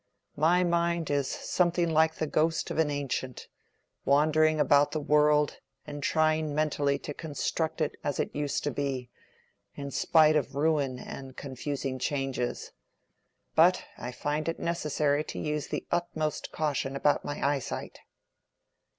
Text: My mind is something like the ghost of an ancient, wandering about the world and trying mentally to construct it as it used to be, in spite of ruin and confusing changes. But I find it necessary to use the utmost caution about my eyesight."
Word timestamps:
My 0.37 0.63
mind 0.63 1.11
is 1.11 1.27
something 1.29 1.87
like 1.87 2.15
the 2.15 2.25
ghost 2.25 2.71
of 2.71 2.79
an 2.79 2.89
ancient, 2.89 3.47
wandering 4.03 4.59
about 4.59 4.93
the 4.93 4.99
world 4.99 5.59
and 5.85 6.01
trying 6.01 6.55
mentally 6.55 6.97
to 6.97 7.13
construct 7.13 7.81
it 7.81 7.95
as 8.03 8.19
it 8.19 8.35
used 8.35 8.63
to 8.63 8.71
be, 8.71 9.11
in 9.75 9.91
spite 9.91 10.35
of 10.35 10.55
ruin 10.55 10.97
and 10.97 11.37
confusing 11.37 11.99
changes. 11.99 12.71
But 13.53 13.85
I 13.95 14.11
find 14.11 14.49
it 14.49 14.59
necessary 14.59 15.23
to 15.25 15.39
use 15.39 15.67
the 15.67 15.85
utmost 15.91 16.51
caution 16.51 16.95
about 16.95 17.23
my 17.23 17.39
eyesight." 17.47 17.99